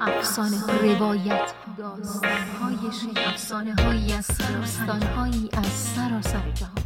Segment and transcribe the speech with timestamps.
[0.00, 2.78] افسانه روایت داستان
[3.16, 6.84] افسانه هایی از داستان هایی از سراسر جهان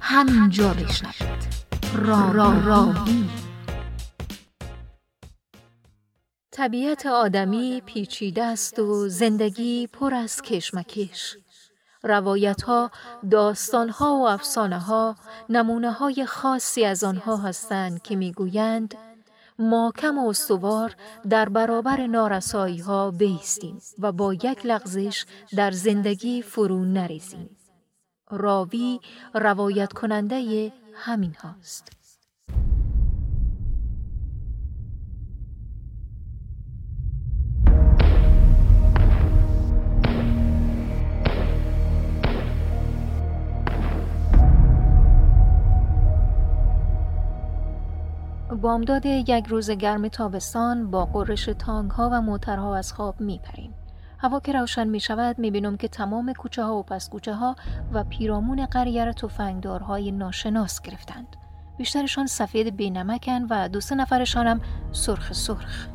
[0.00, 1.46] همینجا بشنوید.
[1.94, 3.28] را را راوی.
[6.50, 11.36] طبیعت آدمی پیچیده است و زندگی پر از کشمکش.
[12.02, 12.90] روایت ها،
[13.30, 15.16] داستان ها و افسانه ها
[15.48, 18.94] نمونه های خاصی از آنها هستند که می‌گویند
[19.96, 20.96] کم و استوار
[21.28, 25.24] در برابر نارسایی ها بیستیم و با یک لغزش
[25.56, 27.56] در زندگی فرو نریزیم.
[28.30, 29.00] راوی
[29.34, 31.92] روایت کننده همین هاست.
[48.56, 53.74] بامداد یک روز گرم تابستان با قرش تانگ ها و موترها از خواب میپریم.
[54.18, 57.56] هوا که روشن می شود می بینم که تمام کوچه ها و پس کوچه ها
[57.92, 61.36] و پیرامون قریه تفنگدارهای ناشناس گرفتند.
[61.78, 64.60] بیشترشان سفید بینمکن و دو سه نفرشانم
[64.92, 65.86] سرخ سرخ.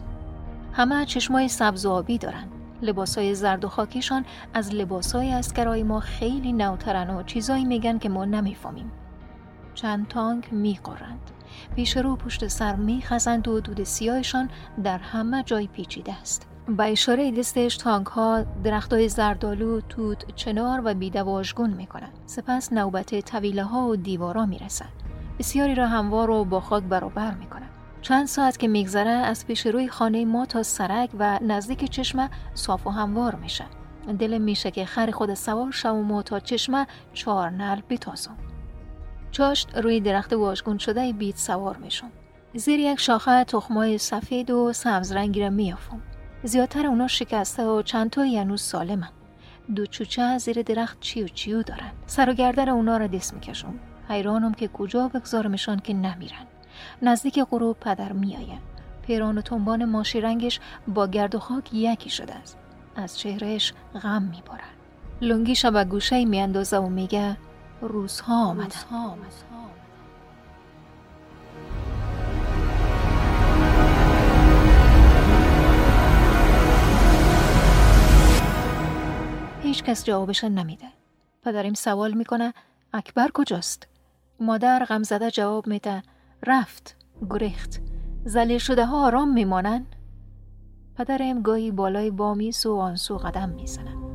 [0.74, 2.52] همه چشمای سبز و آبی دارند.
[2.82, 8.26] لباسای زرد و خاکیشان از لباسای اسکرای ما خیلی نوترن و چیزایی میگن که ما
[8.26, 8.92] نمی‌فهمیم.
[9.74, 11.32] چند تانک میقرند.
[11.76, 14.50] پیش رو پشت سر میخزند و دود سیاهشان
[14.84, 16.48] در همه جای پیچیده است.
[16.70, 22.14] با اشاره دستش تانک ها درخت های زردالو، توت، چنار و بیدواژگون می کنند.
[22.26, 24.92] سپس نوبت طویله ها و دیوارا می رسند.
[25.40, 27.70] بسیاری را هموار و با خاک برابر می کنند.
[28.02, 32.88] چند ساعت که میگذره از پیش روی خانه ما تا سرک و نزدیک چشمه صاف
[32.88, 33.66] و هموار میشه.
[34.20, 38.38] دل میشه که خر خود سوار شو و تا چشمه چهار نل بتازم.
[39.32, 42.12] چاشت روی درخت واژگون شده بیت سوار میشم.
[42.54, 46.02] زیر یک شاخه تخمای سفید و سبز رنگی را میافم.
[46.44, 49.10] زیادتر اونا شکسته و چند تا هنوز سالمن.
[49.76, 51.92] دو چوچه زیر درخت چیو چیو دارن.
[52.06, 53.74] سر و گردن اونا را دست می‌کشم.
[54.10, 56.46] حیرانم که کجا بگذارمشان که نمیرن.
[57.02, 58.62] نزدیک غروب پدر میآیم.
[59.08, 62.58] پیران و تنبان ماشی رنگش با گرد و خاک یکی شده است.
[62.96, 63.74] از چهرهش
[64.04, 64.70] غم میبارن.
[65.22, 67.38] لنگی به گوشه میاندازه و میگه
[67.82, 68.70] روزها آمدن
[79.62, 80.88] هیچ کس جوابش نمیده.
[81.44, 82.54] پدریم سوال می‌کنه
[82.94, 83.88] اکبر کجاست؟
[84.40, 86.04] مادر غمزده جواب میده
[86.48, 86.96] رفت
[87.30, 87.82] گریخت
[88.26, 89.86] زلیل شده ها آرام میمانن؟
[90.98, 94.07] پدرم گاهی بالای بامیس و آنسو قدم می‌زنه.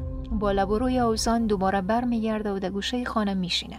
[0.42, 3.78] با لب و روی اوزان دوباره بر میگرده و در گوشه خانه میشینه.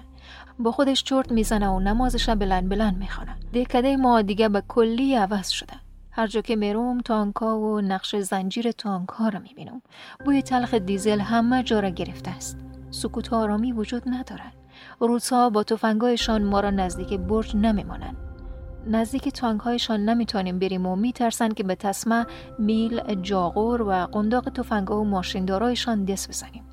[0.59, 5.49] با خودش چرت می‌زنه و نمازش بلند بلند می‌خوانه دهکده ما دیگه به کلی عوض
[5.49, 5.73] شده.
[6.11, 9.81] هر جا که می‌روم تانکا و نقش زنجیر تانکا رو می‌بینم.
[10.25, 12.57] بوی تلخ دیزل همه جا را گرفته است.
[12.91, 14.53] سکوت آرامی وجود ندارد
[14.99, 18.17] روزها با تفنگایشان ما را نزدیک برج نمیمانند.
[18.87, 22.25] نزدیک تانک هایشان نمی‌تونیم بریم و میترسن که به تسمه
[22.59, 26.63] میل جاغور و قنداق تفنگا و ماشیندارایشان دست بزنیم.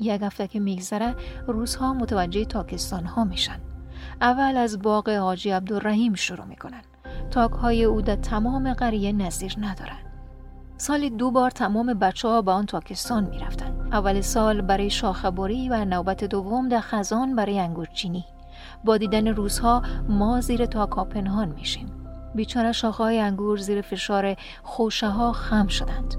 [0.00, 1.14] یک هفته که میگذره
[1.46, 3.60] روزها متوجه تاکستان ها میشن.
[4.20, 6.82] اول از باغ حاجی عبدالرحیم شروع می‌کنن.
[7.30, 9.98] تاک های او در تمام قریه نظیر ندارن.
[10.76, 13.88] سالی دو بار تمام بچه ها به آن تاکستان می‌رفتن.
[13.92, 18.24] اول سال برای شاخبری و نوبت دوم در خزان برای انگورچینی.
[18.84, 21.86] با دیدن روزها ما زیر تا پنهان میشیم
[22.34, 26.14] بیچاره شاخهای انگور زیر فشار خوشه ها خم شدند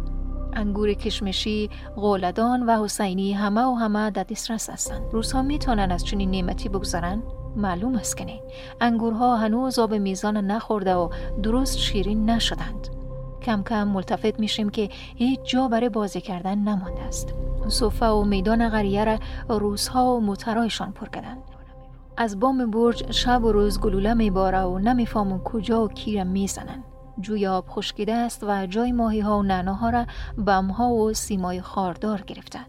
[0.53, 5.01] انگور کشمشی، غولدان و حسینی همه و همه در دسترس هستند.
[5.11, 7.23] روزها می‌تونن از چنین نعمتی بگذارن؟
[7.55, 8.39] معلوم است که نه.
[8.81, 11.09] انگورها هنوز آب میزان نخورده و
[11.43, 12.87] درست شیرین نشدند.
[13.41, 17.33] کم کم ملتفت میشیم که هیچ جا برای بازی کردن نمانده است.
[17.67, 21.43] صفه و میدان غریه را روزها و موترایشان پر کردند.
[22.21, 26.83] از بام برج شب و روز گلوله میباره و نمی‌فهمم کجا و کیرم می‌زنن
[27.21, 30.05] جوی آب خشکیده است و جای ماهی ها و نناها را
[30.37, 32.65] بمها و سیمای خاردار گرفتن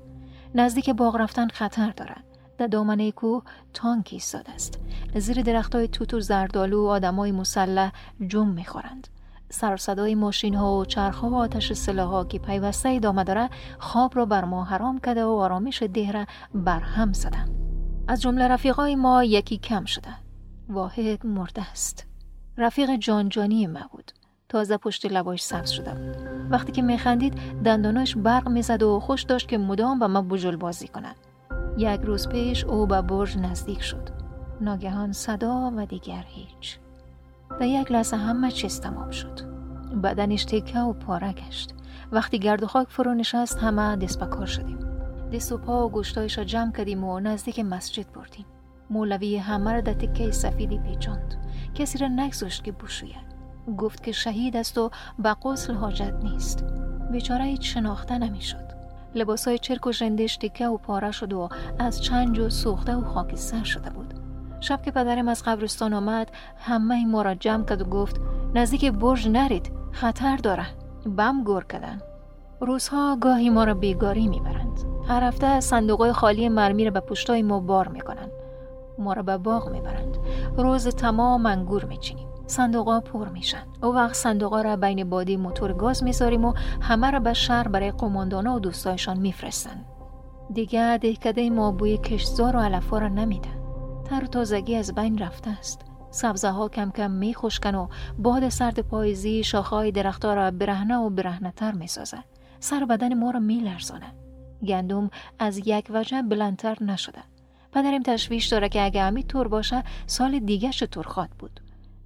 [0.55, 2.25] نزدیک باغ رفتن خطر دارد
[2.58, 3.43] در دامنه کوه
[3.75, 4.79] تانک ایستاده است.
[5.17, 7.93] زیر درختای توت و زردالو آدمای مسلح
[8.26, 9.08] جم می‌خورند
[9.49, 13.50] سر صدای ماشین ها و چرخ ها و آتش سلاح ها که پیوسته ادامه داره
[13.79, 17.60] خواب را بر ما حرام کرده و آرامش ده را برهم زدند.
[18.11, 20.09] از جمله رفیقای ما یکی کم شده.
[20.69, 22.07] واحد مرده است.
[22.57, 24.12] رفیق جانجانی ما بود.
[24.49, 26.17] تازه پشت لباش سبز شده بود.
[26.51, 27.35] وقتی که میخندید
[27.65, 31.17] دنداناش برق می‌زد و خوش داشت که مدام با ما بجل بازی کنند
[31.79, 34.09] یک روز پیش او به برج نزدیک شد.
[34.61, 36.79] ناگهان صدا و دیگر هیچ.
[37.61, 39.41] در یک لحظه همه چیز تمام شد.
[40.03, 41.75] بدنش تکه و پاره گشت.
[42.13, 44.90] وقتی گرد و خاک فرو نشست همه دست شدیم.
[45.32, 48.47] دست و پا و گوشتایش را جمع کردیم و نزدیک مسجد بردیم.
[48.91, 51.35] مولوی همه را در تکه سفیدی پیچاند.
[51.75, 53.31] کسی را نگذاشت که بشوید.
[53.79, 56.65] گفت که شهید است و به قسل حاجت نیست.
[57.12, 58.71] بیچاره هیچ شناخته نمی‌شد.
[59.15, 61.49] لباسای چرک و ژندش تکه و پاره شد و
[61.79, 64.15] از چنج و سوخته و خاکستر شده بود.
[64.61, 68.21] شب که پدرم از قبرستان آمد همه ما را جمع کرد و گفت
[68.55, 70.67] نزدیک برج نرید خطر داره.
[71.17, 72.00] بم گور کردن.
[72.61, 74.90] روزها گاهی ما را بیگاری می‌برند.
[75.11, 75.61] هر هفته
[76.12, 78.31] خالی مرمی را به پشتای ما بار می‌کنند.
[78.99, 80.17] ما را به باغ می‌برند.
[80.57, 82.29] روز تمام انگور میچینیم.
[82.47, 83.62] صندوقا پر میشن.
[83.83, 87.91] او وقت صندوقا را بین بادی موتور گاز می‌ذاریم و همه را به شهر برای
[87.91, 89.85] قماندانا و دوستایشان میفرستن.
[90.53, 93.49] دیگه دهکده ما بوی کشزار و علفا را نمیده.
[94.05, 95.81] تر تازگی از بین رفته است.
[96.11, 101.11] سبزه ها کم کم می خوشکن و باد سرد پاییزی شاخهای درختها را برهنه و
[101.11, 102.19] برهنه تر می سازه.
[102.61, 104.19] سر بدن ما را می لرزانه.
[104.67, 107.23] گندم از یک وجه بلندتر نشده.
[107.73, 111.61] پدرم تشویش داره که اگه همین باشه سال دیگه چطور خواد بود.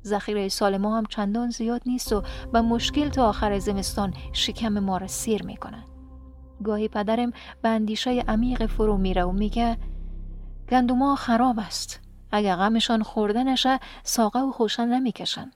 [0.05, 2.23] ذخیره سال ما هم چندان زیاد نیست و
[2.53, 5.85] به مشکل تا آخر زمستان شکم ما را سیر می‌کنن
[6.65, 9.77] گاهی پدرم به اندیشه عمیق فرو میره و میگه
[10.69, 12.01] گندما خراب است
[12.33, 15.51] اگر غمشان خورده نشه ساقه و خوشن نمی‌کشن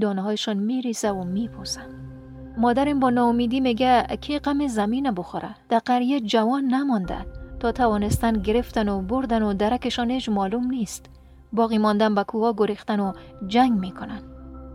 [0.00, 2.11] دانه هایشان میریزه و میپوسن
[2.56, 5.54] مادرم با ناامیدی میگه کی غم زمین بخوره.
[5.68, 7.16] در قریه جوان نمانده.
[7.60, 11.06] تا توانستن گرفتن و بردن و درکشان هیچ معلوم نیست.
[11.52, 13.12] باقی ماندن به کوها گریختن و
[13.46, 14.22] جنگ می‌کنن.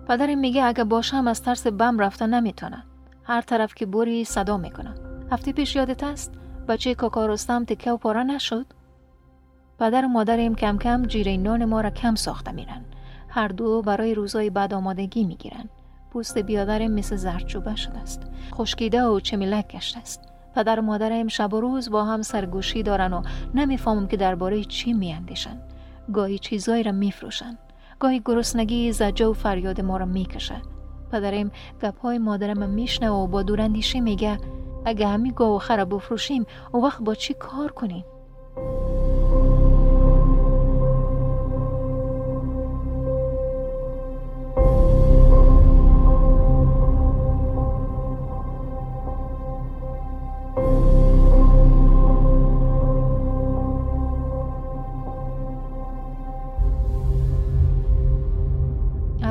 [0.08, 2.84] پدرم میگه اگه باشم از ترس بم رفتن نمی‌تونن.
[3.24, 4.96] هر طرف که بوری صدا می‌کنن.
[5.32, 6.32] هفته پیش یادت است
[6.68, 8.66] بچه کاکا رستم تکه و پارا نشد؟
[9.80, 12.86] پدر و مادرم کم کم جیره نان ما را کم ساخته میرن.
[13.30, 15.70] هر دو برای روزای بعد آمادگی می‌گیرن.
[16.12, 18.22] پوست بیادرم مثل زردچوبه شده است.
[18.54, 20.22] خشکیده و چمیلک گشته است.
[20.56, 23.22] پدر و مادرم شب و روز با هم سرگوشی دارن و
[23.54, 25.62] نمی‌فهمم که درباره چی میاندیشن.
[26.14, 27.58] گاهی چیزایی را میفروشن.
[28.00, 30.62] گاهی گرسنگی زجه و فریاد ما را می‌کشه.
[31.12, 31.52] پدرم
[31.84, 34.38] گپهای مادرم میشنه و با دوراندیشی میگه
[34.86, 38.06] اگه همی گاو خراب بفروشیم او وقت با چی کار کنیم؟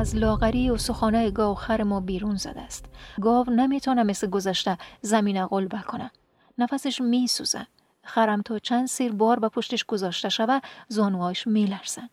[0.07, 2.85] از لاغری و سخانه گاو خر ما بیرون زده است.
[3.21, 6.11] گاو نمی‌تونه مثل گذشته زمین قل بکنه.
[6.57, 7.67] نفسش میسوزه.
[8.03, 12.09] خرم تا چند سیر بار به پشتش گذاشته شوه زانوهاش میلرزن.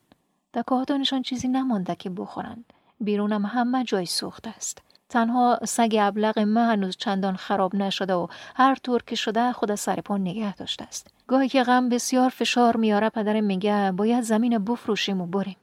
[0.52, 2.64] در کاهتانشان چیزی نمانده که بخورند
[3.00, 4.82] بیرونم همه جای سوخته است.
[5.08, 10.00] تنها سگ ابلغ من هنوز چندان خراب نشده و هر طور که شده خود سر
[10.00, 11.06] پا نگه داشته است.
[11.26, 15.56] گاهی که غم بسیار فشار میاره پدرم میگه باید زمین بفروشیم و بریم.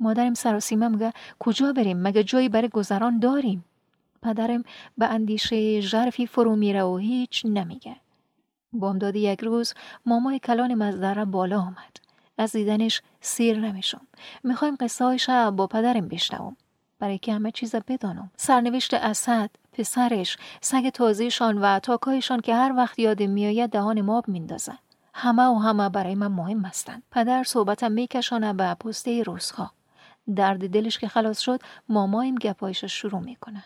[0.00, 3.64] مادرم سراسیمه میگه کجا بریم؟ مگه جایی برای گذران داریم؟
[4.22, 4.62] پدرم
[4.98, 7.96] به اندیشه ژرفی فرو میره و هیچ نمیگه.
[8.72, 9.74] بامداد یک روز
[10.06, 11.96] مامای کلان مزدره بالا آمد.
[12.38, 14.00] از دیدنش سیر نمیشم.
[14.44, 16.56] می‌خوایم قصه با پدرم بشنوم.
[16.98, 18.30] برای که همه چیز بدانم.
[18.36, 24.78] سرنوشت اسد پسرش سگ تازهشان و تاکایشان که هر وقت یاد میآید دهان ماب میندازن
[25.14, 27.02] همه و همه برای من مهم هستند.
[27.10, 29.70] پدر صحبتم میکشانه به پسته روزها.
[30.36, 33.64] درد دلش که خلاص شد مامایم گپایش شروع می‌کنه.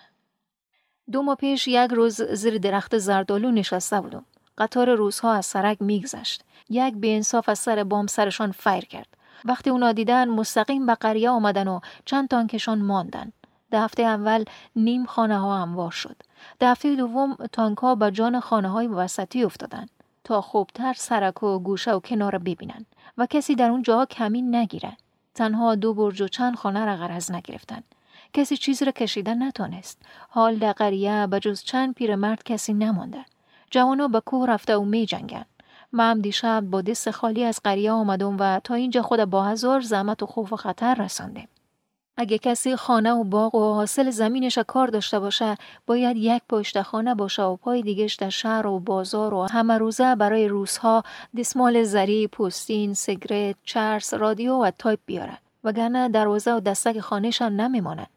[1.12, 4.24] دو ماه پیش یک روز زیر درخت زردالو نشسته بودم.
[4.58, 6.44] قطار روزها از سرک میگذشت.
[6.68, 9.06] یک به انصاف از سر بام سرشان فیر کرد.
[9.44, 13.32] وقتی اونا دیدن مستقیم به قریه آمدن و چند تانکشان ماندن.
[13.70, 14.44] ده هفته اول
[14.76, 16.16] نیم خانه ها هموار شد.
[16.58, 19.86] ده هفته دوم تانک ها به جان خانه های وسطی افتادن
[20.24, 22.86] تا خوبتر سرک و گوشه و کنار ببینن
[23.18, 24.96] و کسی در اون جاها کمین نگیره
[25.38, 27.82] تنها دو برج و چند خانه را غرض نگرفتن
[28.32, 30.02] کسی چیزی را کشیدن نتونست.
[30.28, 33.24] حال در قریه به جز چند پیرمرد کسی نمانده
[33.70, 35.44] جوانا به کوه رفته و می جنگن
[35.92, 40.22] من دیشب با دست خالی از قریه آمدم و تا اینجا خود با هزار زحمت
[40.22, 41.48] و خوف و خطر رساندیم
[42.20, 45.56] اگه کسی خانه و باغ و حاصل زمینش کار داشته باشه
[45.86, 50.14] باید یک پایش خانه باشه و پای دیگهش در شهر و بازار و همه روزه
[50.14, 51.02] برای روزها
[51.36, 55.38] دسمال زری، پوستین، سیگرت، چرس، رادیو و تایپ بیاره.
[55.64, 58.10] وگرنه دروازه و دستک خانهشان نمیمانند.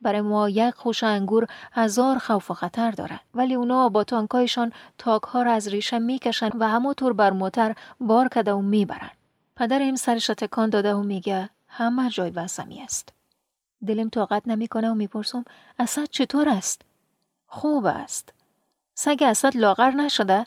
[0.00, 3.20] برای ما یک خوشه انگور هزار خوف و خطر داره.
[3.34, 8.28] ولی اونا با تانکایشان تاک ها را از ریشه می‌کشن و همونطور بر موتر بار
[8.28, 9.10] کده و می‌برن
[9.56, 13.19] پدر این سرش تکان داده و میگه همه جای وسمی است.
[13.86, 15.44] دلم طاقت نمی‌کنه و می‌پرسم
[15.78, 16.82] اسد چطور است؟
[17.46, 18.32] خوب است.
[18.94, 20.46] سگ اسد لاغر نشده؟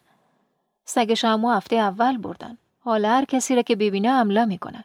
[0.85, 2.57] سگش اما هفته اول بردن.
[2.79, 4.83] حالا هر کسی را که ببینه حمله می‌کنه.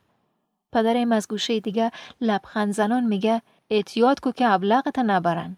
[0.73, 5.57] پدرم از گوشه دیگه لبخند زنان میگه احتیاط کو که ابلغت نبرن.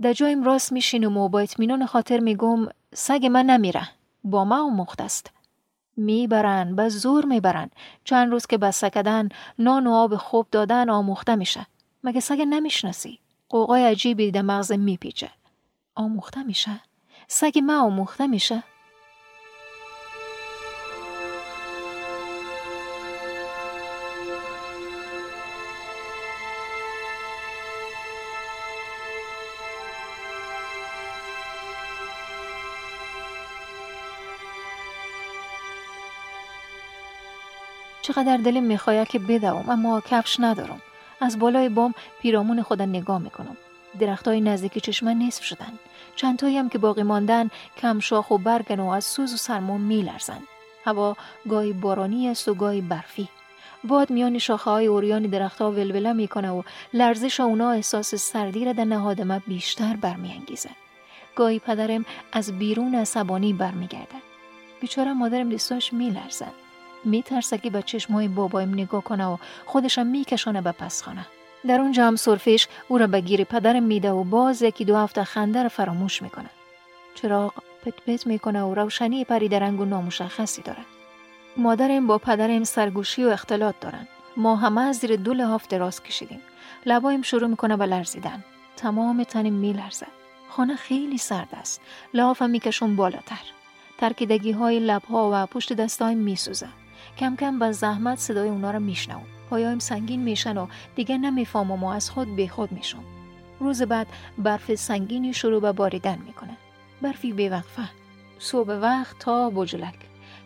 [0.00, 3.88] در جایم راست میشینم و با اطمینان خاطر میگم سگ من نمیره.
[4.24, 5.30] با ما و مخت است.
[5.96, 7.70] می‌برن به زور می‌برن.
[8.04, 9.28] چند روز که بس سکدن
[9.58, 11.66] نان و آب خوب دادن آموخته میشه.
[12.04, 15.30] مگه سگ نمی‌شناسی؟ قوقای عجیبی در مغز میپیچه.
[15.94, 16.80] آموخته میشه؟
[17.28, 18.62] سگ ما آموخته میشه؟
[38.02, 40.82] چقدر دلم می‌خواید که بدوم اما کفش ندارم.
[41.20, 43.56] از بالای بام پیرامون خودم نگاه می‌کنم.
[44.26, 45.78] های نزدیکی چشمن نصف شدن.
[46.16, 50.42] چندتایی هم که باقی ماندن کم شاخ و برگن و از سوز و سرما میلرزن.
[50.84, 51.16] هوا
[51.48, 53.28] گاهی بارانی است و گاهی برفی.
[53.84, 56.62] باد میان شاخه های اوریان درختها ولوله می‌کنه و
[56.94, 60.70] لرزش اونا احساس سردی را در نهاد ما بیشتر برمیانگیزه.
[61.36, 64.16] گاهی پدرم از بیرون عصبانی برمیگرده.
[64.80, 66.52] بیچاره مادرم دستاش میلرزن.
[67.04, 69.36] میترسه که به چشمای بابایم نگاه کنه و
[69.66, 71.26] خودشم میکشانه به پسخانه.
[71.66, 75.24] در اونجا هم سرفش او را به گیر پدرم میده و باز یکی دو هفته
[75.24, 76.50] خنده را فراموش می‌کنه.
[77.14, 77.52] چراغ
[77.84, 80.82] پت پت می‌کنه و روشنی پری رنگ و نامشخصی داره.
[81.56, 84.08] مادرم با پدرم سرگوشی و اختلاط دارن.
[84.36, 86.40] ما همه از زیر دو لحاف دراز کشیدیم.
[86.86, 88.44] لبایم شروع می‌کنه به لرزیدن.
[88.76, 90.06] تمام تنم میلرزه.
[90.48, 91.80] خانه خیلی سرد است.
[92.14, 93.42] لحافم می‌کشم بالاتر.
[93.98, 96.68] ترکیدگی های لبها و پشت دستایم میسوزه.
[97.18, 99.26] کم کم با زحمت صدای اونا رو میشنوم.
[99.50, 103.04] پایایم سنگین میشن و دیگه نمی‌فهمم و از خود به خود میشم
[103.60, 104.06] روز بعد
[104.38, 106.56] برف سنگینی شروع به باریدن می‌کنه.
[107.02, 107.82] برفی بیوقفه
[108.38, 109.94] صبح وقت تا بجلک.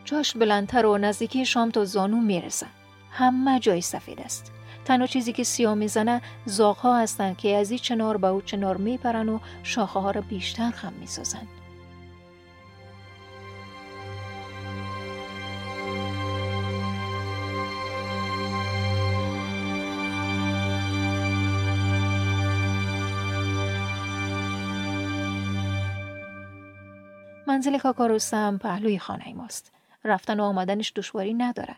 [0.05, 2.67] چاش بلندتر و نزدیکی شام تا زانو می‌رسه.
[3.11, 4.52] همه جای سفید است.
[4.85, 9.29] تنها چیزی که سیاه می‌زنه زاغها هستند که از این چنار به او چنار میپرن
[9.29, 11.49] و شاخه ها را بیشتر خم می‌سازند
[27.62, 29.73] منزل کاکا رستم پهلوی خانه ماست.
[30.04, 31.76] رفتن و آمدنش دشواری نداره.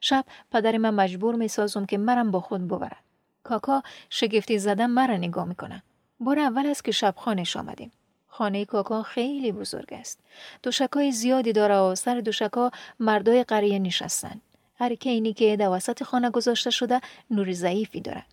[0.00, 3.02] شب پدر من مجبور می سازم که مرم با خود ببرد.
[3.42, 5.82] کاکا شگفتی زدن مرا نگاه می‌کنه.
[6.20, 7.92] بار اول است که شب خانش آمدیم.
[8.28, 10.18] خانه کاکا خیلی بزرگ است.
[10.62, 14.40] دوشکای زیادی داره و سر دوشکا مردای قریه نشستن.
[14.78, 17.00] هر اینی که در وسط خانه گذاشته شده
[17.30, 18.24] نور ضعیفی داره.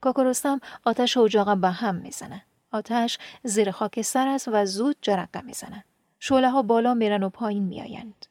[0.00, 2.42] کاکا رستم آتش اجاق به هم می‌زنه.
[2.72, 5.84] آتش زیر خاک سر است و زود جرقه می‌زنه.
[6.24, 8.26] شعله ها بالا میرن و پایین میآیند.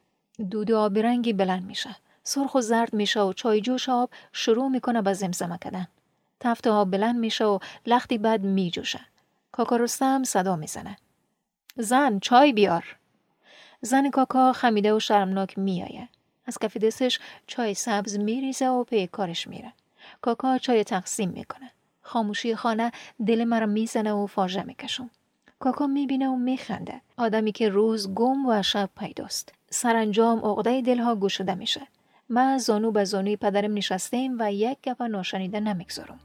[0.50, 1.96] دود آبی رنگی بلند میشه.
[2.22, 5.88] سرخ و زرد میشه و چای جوش آب شروع می‌کنه به زمزمه کردن.
[6.40, 9.00] تفت آب بلند میشه و لختی بعد میجوشه.
[9.52, 10.96] کاکا رستم صدا می‌زنه.
[11.76, 12.96] زن چای بیار.
[13.80, 16.08] زن کاکا خمیده و شرمناک میآید.
[16.46, 19.72] از کف دستش چای سبز میریزه و پی کارش میره.
[20.20, 21.70] کاکا چای تقسیم می‌کنه.
[22.02, 22.92] خاموشی خانه
[23.26, 25.10] دل مرا می‌زنه و فاجعه می‌کشم.
[25.62, 27.00] کاکا می‌بینه و میخنده.
[27.16, 29.54] آدمی که روز گم و شب پیداست.
[29.70, 31.80] سرانجام عقده دلها گشوده میشه.
[32.28, 36.20] من زانو به زانوی پدرم نشستیم و یک گپ ناشنیده نمی‌گذارم.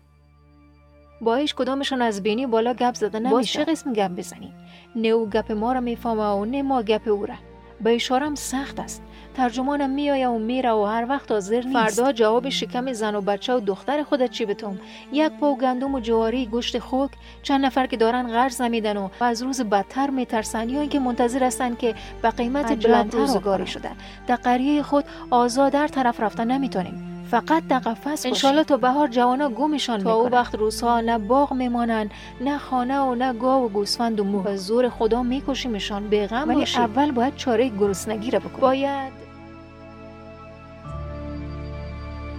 [1.22, 3.32] با ایش کدامشان از بینی بالا گپ زده نمیشه.
[3.36, 4.54] باز چه قسم گپ بزنی؟
[4.96, 7.36] نه او گپ ما را می‌فهمه و نه ما گپ او را.
[7.82, 9.04] به اشارم سخت است.
[9.36, 11.74] ترجمانم میآید و میره و هر وقت حاضر نیست.
[11.74, 14.80] فردا جواب شکم زن و بچه و دختر خودت چی بتوم
[15.12, 17.12] یک پاو گندم و جواری گوشت خوک
[17.44, 20.70] چند نفر که دارن قرض نمیدن و از روز بدتر میترسن.
[20.70, 23.90] یا اینکه منتظر هستن که به قیمت بلندتر روزگاری شده.
[24.28, 27.17] در قریه خود آزاد در طرف رفتن نمی‌تونیم.
[27.28, 32.10] فقط در قفس انشالله تا بهار جوانا گمشان تا او وقت روزها نه باغ میمانن
[32.42, 36.50] نه خانه و نه گاو و گوسفند و مو به زور خدا میکشیمشان به غم
[36.50, 38.60] ولی اول باید چاره گرسنگی را بکنیم.
[38.60, 39.14] باید.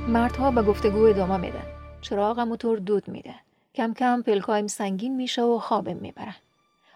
[0.09, 1.63] مردها به گفتگو ادامه میدن.
[2.01, 3.35] چراغ موتور دود میده.
[3.75, 6.35] کم کم پلکایم سنگین میشه و خوابم می‌برن.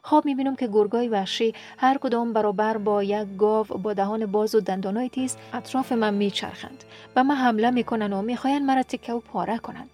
[0.04, 4.60] خواب می‌بینم که گرگای وحشی هر کدام برابر با یک گاو با دهان باز و
[4.60, 6.84] دندانای تیز اطراف من میچرخند
[7.16, 9.86] و من حمله می‌کنن و می‌خواین مرا تکه و پاره کنن.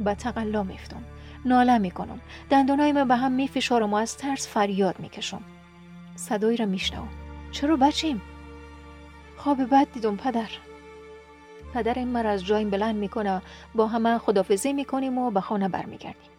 [0.00, 1.02] به تقلا میفتم
[1.44, 2.20] ناله می‌کنم.
[2.50, 5.40] دندانای من به هم میفشارم و از ترس فریاد می‌کشم.
[6.16, 7.08] صدایی را میشنوم.
[7.52, 8.22] چرا بچیم؟
[9.36, 10.50] خواب بد دیدم پدر.
[11.74, 13.42] پدر مرا از جایم بلند می‌کنه.
[13.74, 16.33] با همه خدافزی می‌کنیم و به خانه برمیگردیم.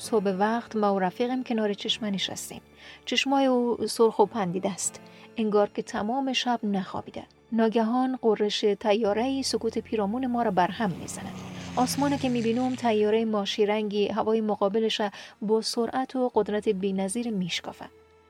[0.00, 2.60] صبح وقت ما و رفیقم کنار چشمه نشستیم.
[3.04, 5.00] چشمای او سرخ و پندیده است.
[5.36, 7.24] انگار که تمام شب نخوابیده.
[7.52, 11.32] ناگهان قررش تیاره سکوت پیرامون ما را برهم می‌زند.
[11.76, 15.00] آسمان که می‌بینم تیاره ماشی رنگی هوای مقابلش
[15.42, 17.84] با سرعت و قدرت بینظیر میشکافه.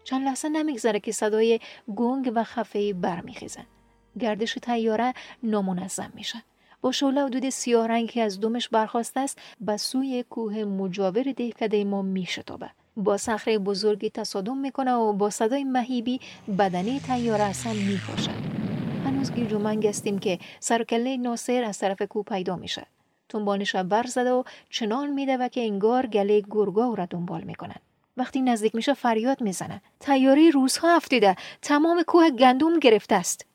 [0.05, 1.61] چند لحظه نمیگذره که صدای
[1.97, 3.61] گنگ و خفه برمیخیزه.
[4.21, 6.43] گردش تیاره نامنظم میشه.
[6.83, 11.85] با شعله و دود سیاه رنگی از دومش برخواسته است به سوی کوه مجاور دهکده
[11.85, 12.71] ما میشتابه.
[12.97, 16.21] با صخره بزرگی تصادم می‌کنه و با صدای مهیبی
[16.59, 18.31] بدنی تیاره اصلا میخوشه
[19.05, 22.87] هنوز گیج و منگ استیم که سرکله ناصر از طرف کوه پیدا میشه.
[23.29, 27.77] تنبانش بر زده و چنان میده و که انگار گله گرگا را دنبال می‌کنن.
[28.17, 29.83] وقتی نزدیک میشه فریاد می‌زنه.
[30.01, 33.47] تیاری روزها افتیده تمام کوه گندم گرفته است.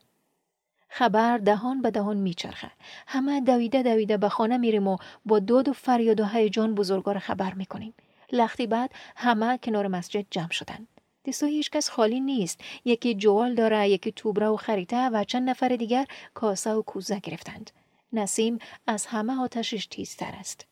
[0.97, 2.71] خبر دهان به دهان میچرخه.
[3.07, 7.53] همه دویده دویده به خانه میریم و با دود و فریاد و هیجان بزرگار خبر
[7.53, 7.93] می‌کنیم.
[8.31, 10.87] لختی بعد همه کنار مسجد جمع شدن.
[11.25, 12.61] دستای هیچ کس خالی نیست.
[12.85, 17.71] یکی جوال داره یکی توبره و خریطه و چند نفر دیگر کاسه و کوزه گرفتند.
[18.13, 20.65] نسیم از همه آتشش تیزتر است.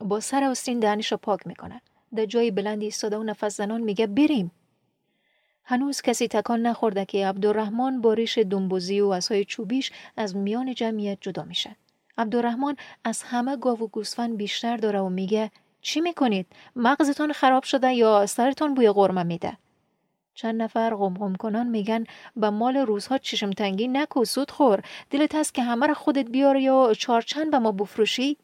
[0.00, 1.80] با سر استین دهنش را پاک می‌کنه.
[2.16, 4.50] در جای بلندی ایستاده و نفس زنان میگه بریم.
[5.68, 11.18] هنوز کسی تکان نخورده که عبدالرحمن با ریش دنبوزی و اسای چوبیش از میان جمعیت
[11.20, 11.76] جدا میشه.
[12.18, 16.46] عبدالرحمن از همه گاو و گوسفند بیشتر داره و میگه چی می‌کنید؟
[16.76, 19.56] مغزتان خراب شده یا سرتان بوی قرمه میده؟
[20.34, 22.04] چند نفر قمقم کنان میگن
[22.36, 26.56] به مال روزها چشم تنگی نکو سود خور دلت هست که همه را خودت بیار
[26.56, 28.36] یا چارچند به ما بفروشی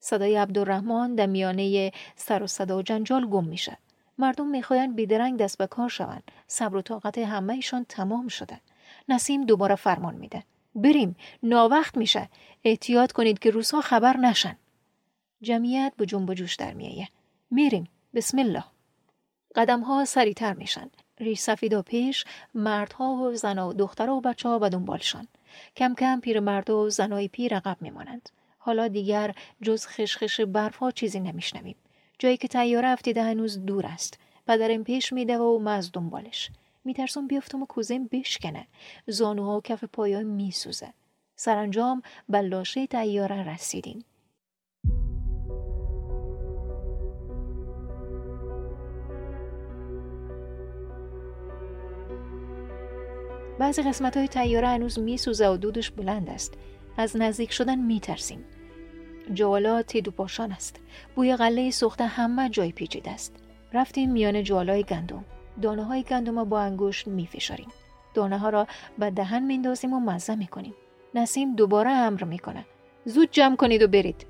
[0.00, 3.78] صدای عبدالرحمن در میانه سر و صدا و جنجال گم میشه
[4.20, 6.30] مردم می‌خواین بیدرنگ دست به کار شوند.
[6.46, 8.60] صبر و طاقت همه ایشان تمام شده.
[9.08, 10.42] نسیم دوباره فرمان میده.
[10.74, 11.16] بریم.
[11.42, 12.28] ناوقت میشه.
[12.64, 14.56] احتیاط کنید که روزها خبر نشن.
[15.42, 17.08] جمعیت به جنب و جوش در میایه
[17.50, 17.88] میریم.
[18.14, 18.64] بسم الله.
[19.54, 20.90] قدم ها سریعتر میشن.
[21.18, 22.24] ریش سفیدا پیش
[22.54, 25.28] مردها و زن و دختر و بچه ها به دنبالشان
[25.76, 28.28] کم کم پیر مرد و زنای پیر عقب میمانند.
[28.58, 31.76] حالا دیگر جز خشخش برف ها چیزی نمیشنویم.
[32.20, 34.18] جایی که تیاره افتیده هنوز دور است.
[34.46, 36.50] پدرم پیش میده و ما از دنبالش.
[36.84, 38.66] میترسم بیفتم و کوزم بشکنه.
[39.06, 40.92] زانوها و کف پایا میسوزه.
[41.36, 44.04] سرانجام به لاشه تیاره رسیدیم.
[53.58, 56.54] بعضی قسمت های تیاره هنوز میسوزه و دودش بلند است.
[56.96, 58.44] از نزدیک شدن میترسیم.
[59.34, 60.80] جوالا تیدو پاشان است.
[61.14, 63.36] بوی غله سوخته همه جای پیچیده است.
[63.72, 65.24] رفتیم میان جوالای گندم.
[65.62, 67.68] دانه های گندم با انگشت میفشاریم.
[68.14, 68.66] دانه ها را
[68.98, 70.74] به دهن میندازیم و مزه می‌کنیم.
[71.14, 72.64] نسیم دوباره امر می‌کنه.
[73.04, 74.26] زود جمع کنید و برید.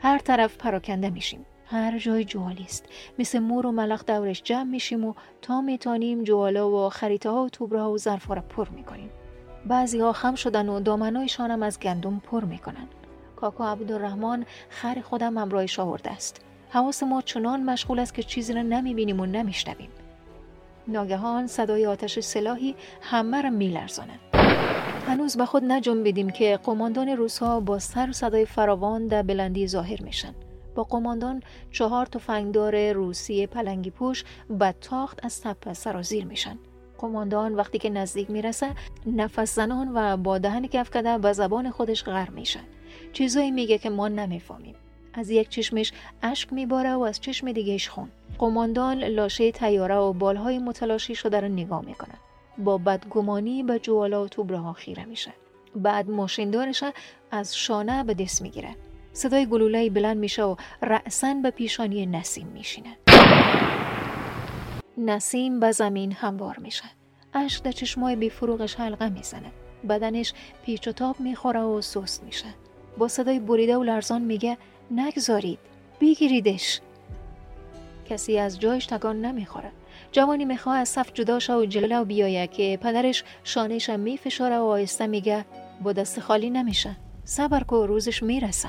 [0.00, 1.46] هر طرف پراکنده میشیم.
[1.66, 2.84] هر جای جوالی است.
[3.18, 7.48] مثل مور و ملخ دورش جمع میشیم و تا میتانیم جوالا و خریطه ها و
[7.48, 9.10] توبره ها و ظرفها را پر می‌کنیم.
[9.66, 12.88] بعضی ها خم شدن و دامنایشان هم از گندم پر می‌کنن.
[13.40, 16.40] کاکا عبدالرحمن خر خودم همراهش آورده است.
[16.70, 19.90] حواس ما چنان مشغول است که چیزی را نمی‌بینیم و نمیشنویم.
[20.88, 24.20] ناگهان صدای آتش سلاحی همه را میلرزانند
[25.06, 30.02] هنوز به خود نجنبیدیم که قماندان روسها با سر و صدای فراوان در بلندی ظاهر
[30.02, 30.34] میشن.
[30.74, 36.58] با قماندان چهار تفنگدار روسی پلنگی پوش به تاخت از تپه سرازیر میشن.
[36.98, 38.70] قماندان وقتی که نزدیک می‌رسه
[39.06, 42.64] نفس زنان و با دهن کف کده به زبان خودش غر میشن.
[43.12, 44.74] چیزایی میگه که ما نمی‌فهمیم.
[45.14, 45.92] از یک چشمش
[46.22, 48.08] اشک میباره و از چشم دیگهش خون.
[48.38, 52.14] قماندان لاشه تیاره و بالهای متلاشی شده را نگاه می‌کنه.
[52.58, 55.32] با بدگمانی به جوالا و توبره ها خیره میشه.
[55.76, 56.84] بعد ماشیندارش
[57.30, 58.76] از شانه به دست می‌گیره.
[59.12, 62.96] صدای گلوله بلند میشه و رأسن به پیشانی نسیم میشینه.
[64.98, 66.84] نسیم به زمین هموار میشه.
[67.34, 69.52] اشک در چشمای بیفروغش حلقه می‌زنه.
[69.88, 70.32] بدنش
[70.64, 72.46] پیچ و تاب می‌خوره و سست میشه.
[73.00, 74.58] با صدای بریده و لرزان میگه
[74.90, 75.58] نگذارید
[76.00, 76.80] بگیریدش.
[78.08, 79.70] کسی از جایش تکان نمی‌خوره.
[80.12, 85.06] جوانی می‌خواه از صف جدا شه و جلو بیایه که پدرش شانهش میفشاره و آهسته
[85.06, 85.44] میگه
[85.82, 88.68] با دست خالی نمیشه صبر کو روزش می‌رسه.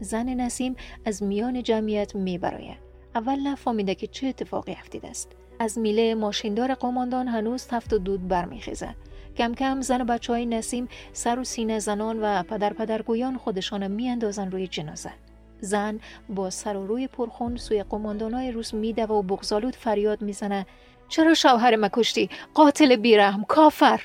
[0.00, 2.78] زن نسیم از میان جمعیت میبراید
[3.14, 5.28] اول نفهمیده که چه اتفاقی افتیده است.
[5.58, 8.94] از میله ماشیندار قماندان هنوز تفت و دود برمیخیزه.
[9.36, 13.86] کم کم زن و بچه های نسیم سر و سینه زنان و پدر پدرگویان خودشان
[13.86, 15.10] میاندازن روی جنازه.
[15.60, 17.84] زن با سر و روی پرخون سوی
[18.32, 20.66] های روس میده و بغزالود فریاد می‌زنه.
[21.08, 24.00] چرا شوهر مکشتی قاتل بیرحم کافر!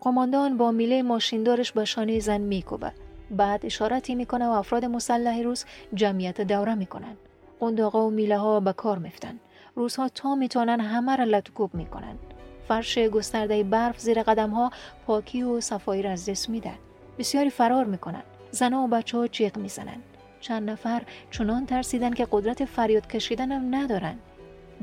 [0.00, 2.92] قماندان با میله ماشیندارش به شانه زن میکوبه.
[3.30, 7.16] بعد اشارتی می‌کنه و افراد مسلح روس جمعیت دوره می‌کنن.
[7.60, 9.40] قنداقا و میله ها به کار میفتن
[9.74, 12.18] روزها تا می‌تونن همه را لطکوب می‌کنن.
[12.68, 14.70] فرش گسترده برف زیر قدم ها
[15.06, 16.78] پاکی و صفایی را از دست میدن
[17.18, 19.96] بسیاری فرار می‌کنن زنها و بچه ها جیغ می‌زنن
[20.40, 24.18] چند نفر چنان ترسیدن که قدرت فریاد کشیدن هم ندارن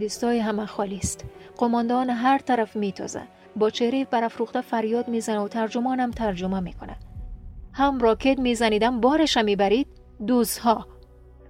[0.01, 1.25] دستای همه خالی است.
[1.57, 3.21] قماندان هر طرف میتازه
[3.55, 6.97] با چهره برافروخته فریاد می‌زنه و ترجمانم ترجمه می‌کنه
[7.73, 9.87] هم راکت میزنیدم بارش می‌برید.
[10.27, 10.87] دوزها.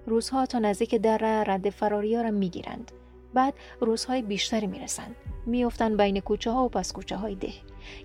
[0.06, 2.92] روزها تا نزدیک در رد ها را می‌گیرند.
[3.34, 5.16] بعد روزهای بیشتری می‌رسند.
[5.46, 7.52] میافتند بین کوچه ها و پس کوچه های ده.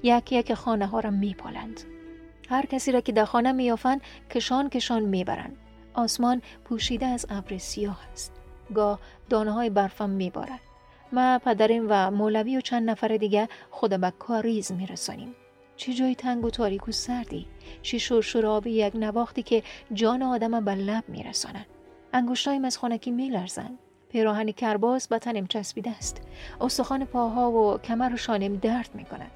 [0.04, 1.82] یک یک خانه ها را میپالند.
[2.50, 5.58] هر کسی را که در خانه میافند کشان کشان می‌برند.
[5.94, 8.34] آسمان پوشیده از ابر سیاه است.
[8.74, 10.60] گاه دانه های برفم میبارد.
[11.12, 15.36] ما پدریم و مولوی و چند نفر دیگه خود به کاریز میرسانیم.
[15.76, 17.48] چه جای تنگ و تاریک و سردی.
[17.82, 19.64] چه شرشور آبی یک نواختی که
[19.94, 21.66] جان آدم به لب میرسانند
[22.14, 23.80] انگشتایم از خانکی میلرزند.
[24.18, 26.22] پیراهن کرباس به تنم چسبیده است
[26.62, 29.32] استخوان پاها و کمر و شانم درد می‌کند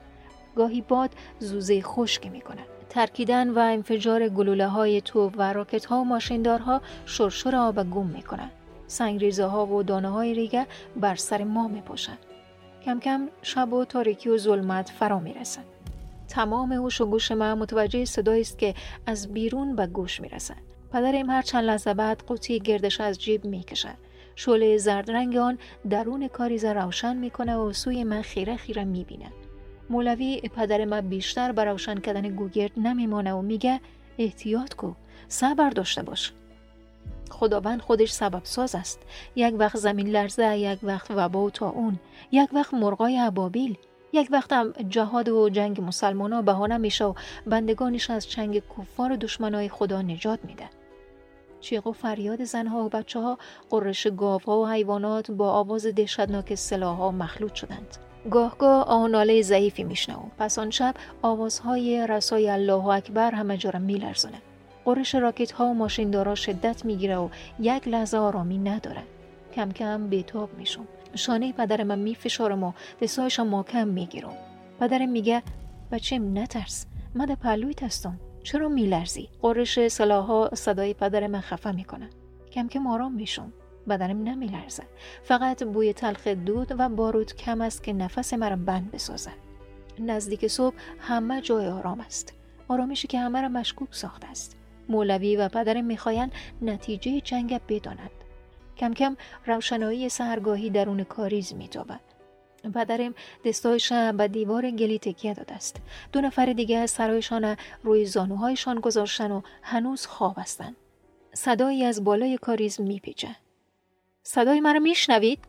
[0.55, 6.05] گاهی باد زوزه خشک می‌کند ترکیدن و انفجار گلوله های توپ و راکت ها و
[6.05, 8.51] ماشیندارها شرشور آب گم می‌کنند
[8.87, 11.83] سنگریزه ها و دانه های ریگه بر سر ما می.
[12.85, 15.65] کم کم شب و تاریکی و ظلمت فرا می رسند.
[16.27, 18.73] تمام هوش و گوش من متوجه صدایی است که
[19.05, 20.57] از بیرون به گوش می رسد.
[20.93, 24.10] پدرم هر چند لحظه بعد قوطی گردش از جیب می کشد.
[24.35, 25.57] شعله زرد رنگ آن
[25.89, 29.31] درون کاریز روشن می‌کنه و سوی من خیره خیره می‌بینه.
[29.89, 33.79] مولوی پدر من بیشتر بر روشن کردن گوگرد نمیمانه و میگه
[34.17, 34.91] احتیاط کو
[35.27, 36.33] صبر داشته باش.
[37.29, 38.99] خداوند خودش سبب ساز است.
[39.35, 41.99] یک وقت زمین لرزه یک وقت وبا و اون
[42.31, 43.77] یک وقت مرغای ابابیل
[44.13, 47.13] یک وقت هم جهاد و جنگ مسلمان ها بهانه میشه و
[47.47, 50.69] بندگانش از چنگ کفار دشمنای خدا نجات میده.
[51.61, 53.37] چیغ و فریاد زنها و بچه ها
[53.69, 57.97] قررش گاوها و حیوانات با آواز دهشتناک ها مخلوط شدند.
[58.31, 60.31] گاه آه ضعیفی میشنوم.
[60.37, 64.41] پس آن شب آوازهای رسای الله اکبر همه جا را میلرزونه
[64.85, 69.03] قرش راکت ها و ماشیندارا شدت می‌گیره و یک لحظه آرامی نداره
[69.55, 70.87] کم کم بیتاب میشم.
[71.15, 72.71] شانه پدرم می میفشارم و
[73.01, 74.33] دستایشم ماکم می‌گیرم.
[74.79, 75.43] پدرم میگه
[75.91, 76.85] بچم نترس.
[77.15, 78.19] من در پلویت هستم.
[78.43, 82.09] چرا میلرزی؟ قرش سلاحها صدای پدر من خفه می‌کنه.
[82.51, 83.53] کم کم آرام میشم.
[83.89, 84.83] بدنم نمیلرزه.
[85.23, 89.31] فقط بوی تلخ دود و بارود کم است که نفس مرا بند بسازه.
[89.99, 92.33] نزدیک صبح همه جای آرام است.
[92.67, 94.57] آرامشی که همه را مشکوک ساخته است.
[94.89, 98.11] مولوی و پدرم می‌خواهند نتیجه جنگ بدانند.
[98.77, 101.99] کم کم روشنایی سهرگاهی درون کاریز میتابد.
[102.69, 103.13] پدرم
[103.45, 105.81] دستایش به دیوار گلی تکیه داده است.
[106.11, 110.75] دو نفر دیگه سرایشان روی زانوهایشان گذاشتن و هنوز خواب هستند.
[111.33, 113.35] صدایی از بالای کاریز میپیچه.
[114.23, 115.39] صدای مرا میشنوید؟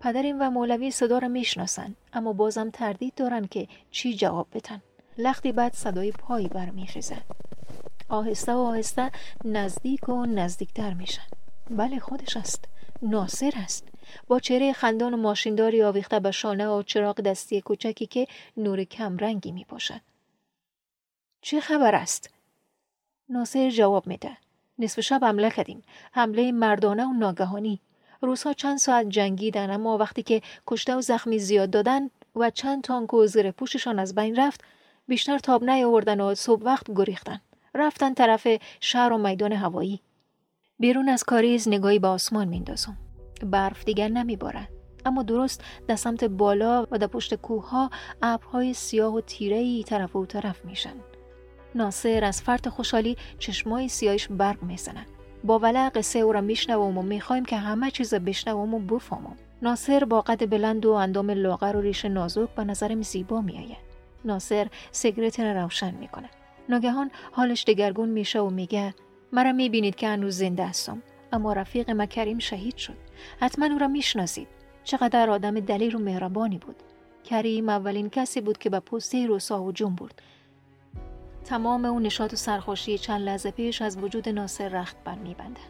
[0.00, 4.82] پدرم و مولوی صدا را می‌شناسند اما بازم تردید دارن که چی جواب بدن.
[5.18, 7.22] لختی بعد صدای پایی برمیخیزد
[8.08, 9.10] آهسته و آهسته
[9.44, 11.26] نزدیک و نزدیکتر میشن.
[11.70, 12.64] بله خودش است.
[13.02, 13.88] ناصر است.
[14.26, 19.52] با چهره خندان و ماشینداری آویخته به شانه و چراغ دستی کوچکی که نور کمرنگی
[19.52, 20.00] می پاشد.
[21.40, 22.30] چه خبر است؟
[23.28, 24.36] ناصر جواب میده.
[24.78, 25.82] نصف شب حمله کردیم.
[26.12, 27.80] حمله مردانه و ناگهانی.
[28.20, 33.14] روزها چند ساعت جنگیدن اما وقتی که کشته و زخمی زیاد دادن و چند تانک
[33.14, 34.64] و زیر پوششان از بین رفت
[35.08, 37.40] بیشتر تاب نیاوردن و صبح وقت گریختن.
[37.74, 38.46] رفتن طرف
[38.80, 40.00] شهر و میدان هوایی.
[40.78, 43.03] بیرون از کاریز نگاهی به آسمان میندازم.
[43.44, 44.68] برف دیگر نمیبارد.
[45.06, 47.90] اما درست در سمت بالا و در پشت کوه ها
[48.22, 50.94] ابرهای سیاه و تیره ای طرف و طرف میشن
[51.74, 55.06] ناصر از فرط خوشحالی چشمای سیاهش برق می‌زنن
[55.44, 59.36] با ولع قصه او را میشنوم و می‌خوایم که همه چیز بشنوم و بفهمم.
[59.62, 63.84] ناصر با قد بلند و اندام لاغر و ریش نازک به نظرم زیبا میآید.
[64.24, 66.30] ناصر سیگرت را روشن می‌کنه
[66.68, 68.94] ناگهان حالش دگرگون میشه و میگه
[69.32, 71.02] مرا می‌بینید که هنوز زنده هستم.
[71.34, 72.96] اما رفیق کریم شهید شد.
[73.40, 74.48] حتما او را می‌شناسید.
[74.84, 76.76] چقدر آدم دلیر و مهربانی بود.
[77.24, 80.22] کریم اولین کسی بود که به پسته روسا جون برد.
[81.44, 85.60] تمام اون نشاط و سرخوشی چند لحظه پیش از وجود ناصر رخت بر میبنده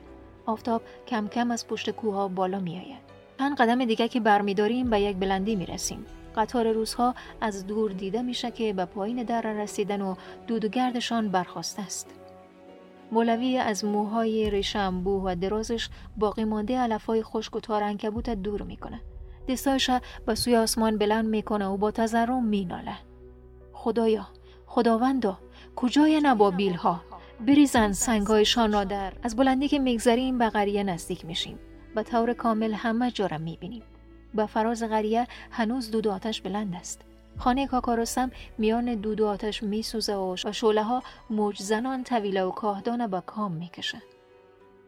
[0.46, 3.04] آفتاب کم کم از پشت کوه بالا میآید
[3.38, 8.50] چند قدم دیگه که برمیداریم به یک بلندی می‌رسیم قطار روزها از دور دیده میشه
[8.50, 10.14] که به پایین در رسیدن و
[10.46, 12.13] دود و گردشان برخواسته است.
[13.14, 18.62] مولوی از موهای ریش انبوه و درازش باقی مانده علفای خشک و تار انکبوت دور
[18.62, 19.00] می‌کنه.
[19.48, 19.90] دستایش
[20.26, 22.96] به سوی آسمان بلند می‌کنه و با تضرم میناله.
[23.72, 24.26] خدایا
[24.66, 25.38] خداوندا
[25.76, 27.00] کجای نبابیل ها
[27.46, 31.58] بریزن سنگایشان را در از بلندی که میگذریم به قریه نزدیک میشیم.
[31.94, 33.82] به طور کامل همه جا را می‌بینیم.
[34.34, 37.00] به فراز قریه هنوز دود آتش بلند است.
[37.38, 43.06] خانه کاکارستم میان دود و آتش میسوزه و شعله ها موج زنان طویله و کاهدان
[43.06, 44.02] به کام می‌کشه.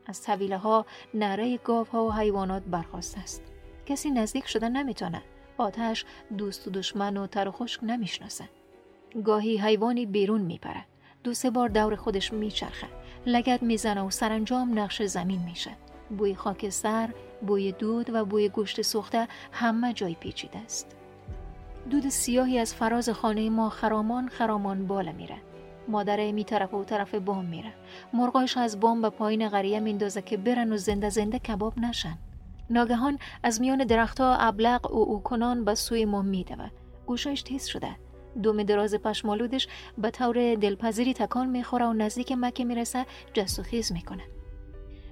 [0.07, 3.43] از طویله ها نره گاف ها و حیوانات برخواست است.
[3.87, 5.23] کسی نزدیک شدن نمی‌تونه.
[5.59, 6.05] آتش
[6.39, 8.49] دوست و دشمن و تر و خشک نمی‌شناسه.
[9.25, 10.85] گاهی حیوانی بیرون میپره.
[11.25, 12.87] دو سه بار دور خودش میچرخه.
[13.27, 15.71] لگت می‌زنه و سرانجام نقش زمین میشه.
[16.19, 17.09] بوی خاکستر
[17.47, 20.96] بوی دود و بوی گوشت سوخته همه جای پیچیده است.
[21.91, 25.37] دود سیاهی از فراز خانه ما خرامان خرامان بالا میره.
[25.89, 27.73] مادره می طرف و طرف بام میره.
[28.13, 32.19] مرغایش از بام به پایین غریه میندازه که برن و زنده زنده کباب نشن.
[32.71, 36.69] ناگهان از میان درختها ابلق او او کنان به سوی ما میدوه.
[37.07, 37.97] گوشایش تیز شده.
[38.43, 39.69] دوم دراز پشمالودش
[39.99, 44.23] به طور دلپذیری تکان می‌خوره و نزدیک مکه می‌رسه جست و خیز می‌کنه.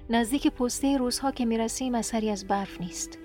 [0.09, 3.17] نزدیک پسته روزها که می‌رسیم اثری از برف نیست.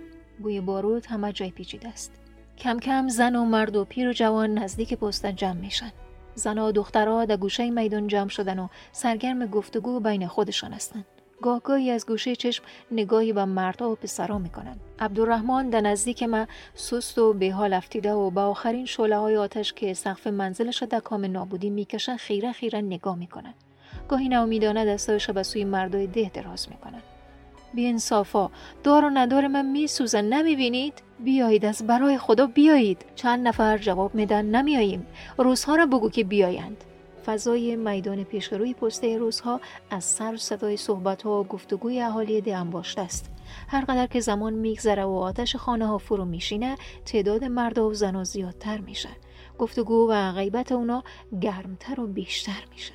[0.42, 2.19] بوی بارود همه جای پیچیده است.
[2.61, 5.92] کم کم زن و مرد و پیر و جوان نزدیک پسته جمع میشن.
[6.35, 11.05] زن و دخترها در گوشه میدان جمع شدن و سرگرم گفتگو بین خودشان هستند
[11.42, 14.77] گاهگاهی از گوشه چشم نگاهی به مردها و پسرها می‌کنن.
[14.99, 19.73] عبدالرحمن در نزدیک ما سست و به حال افتیده و با آخرین شعله های آتش
[19.73, 23.55] که سقف منزلش در کام نابودی می‌کشن خیره خیره نگاه می‌کنن.
[24.09, 27.03] گاهی ناامیدانه دستایش به سوی مردای ده دراز می‌کنن.
[27.74, 28.50] بی انصافا
[28.83, 30.24] دار و ندار من میسوزن.
[30.24, 33.04] نمی‌بینید؟ بیایید از برای خدا بیایید.
[33.14, 35.06] چند نفر جواب میدن؟ نمیاییم
[35.38, 36.85] روزها را بگو که بیایند.
[37.26, 43.02] فضای میدان پیشروی پسته روزها از سر صدای صحبت ها و گفتگوی اهالی ده انباشته
[43.02, 43.30] است.
[43.68, 48.24] هر قدر که زمان میگذره و آتش خانه ها فرو میشینه تعداد مرد و زنها
[48.24, 49.09] زیادتر میشه.
[49.59, 51.04] گفتگو و غیبت اونا
[51.40, 52.92] گرمتر و بیشتر میشه.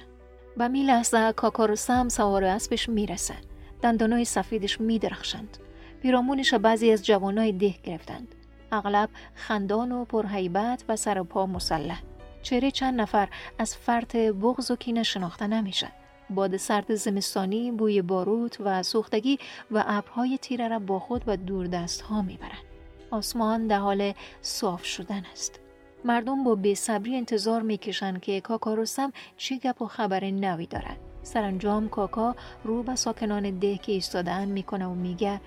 [0.57, 3.33] و می لحظه کاکار و سم سوار اسبش می‌رسه
[3.81, 5.57] دندانای سفیدش میدرخشند.
[6.01, 8.35] پیرامونش بعضی از جوانای ده گرفتند.
[8.71, 12.01] اغلب خندان و پرهیبت و سر پا مسلح.
[12.41, 15.91] چهره چند نفر از فرط بغض و کینه شناخته نمیشه.
[16.29, 19.39] باد سرد زمستانی بوی باروت و سوختگی
[19.71, 22.63] و ابرهای تیره را با خود و دور دست ها می‌برند.
[23.11, 25.59] آسمان در حال صاف شدن است.
[26.05, 30.99] مردم با بیصبری انتظار می‌کشند که کاکا رستم چی گپ و خبر نوی دارد.
[31.25, 35.41] سرانجام کاکا رو به ساکنان ده که ایستادن می‌کنه و میگه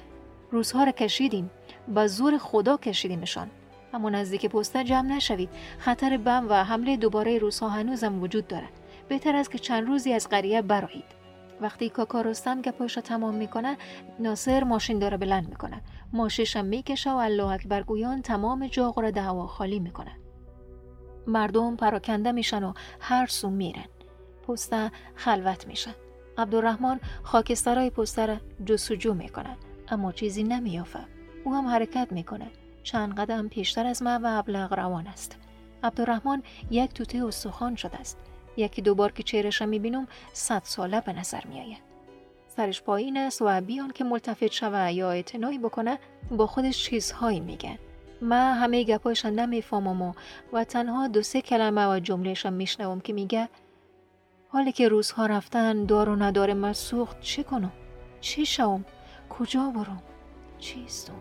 [0.50, 1.50] روزها را کشیدیم.
[1.94, 3.50] با زور خدا کشیدیمشان.
[3.94, 5.50] اما نزدیک پسته جمع نشوید.
[5.78, 8.72] خطر بم و حمله دوباره روزها هنوزم وجود دارد.
[9.08, 11.04] بهتر است که چند روزی از قریه برایید
[11.60, 13.76] وقتی کاکا رستم گپاش تمام می‌کنه
[14.18, 15.82] ناصر ماشین داره بلند می‌کنه.
[16.12, 20.12] ماشیشم می‌کشه و الله اکبر گویان تمام جاغ را دعوا خالی می‌کنه.
[21.26, 23.84] مردم پراکنده میشن و هر سو میرن.
[24.48, 25.94] پسته خلوت میشن
[26.38, 29.56] عبدالرحمن خاکسترهای پسته را جستجو می‌کنه
[29.88, 31.00] اما چیزی نمیافه.
[31.44, 32.46] او هم حرکت می‌کنه.
[32.82, 35.36] چند قدم پیشتر از من و ابلغ روان است.
[35.82, 38.18] عبدالرحمن یک توته استخوان شده است.
[38.56, 41.82] یکی دوبار که چهرش می‌بینم صد ساله به نظر میآید.
[42.48, 45.98] سرش پایین است و بیان که ملتفت شوه یا اعتنایی بکنه
[46.30, 47.78] با خودش چیزهایی میگه.
[48.20, 50.12] من همه گپایش نمی‌فهمم و,
[50.52, 53.48] و تنها دو سه کلمه و جملهش میشنوم که میگه
[54.50, 57.72] حالی که روزها رفتن دار و ندار من سوخت چه کنم؟
[58.20, 58.84] چی شوم؟
[59.30, 60.02] کجا برم؟
[60.58, 61.14] چیستم؟